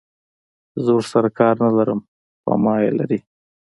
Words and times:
زه 0.83 0.89
ورسره 0.97 1.29
کار 1.39 1.55
نه 1.63 1.69
لرم 1.77 1.99
پر 2.43 2.55
ما 2.63 2.73
یې 2.83 2.91
لري. 2.99 3.19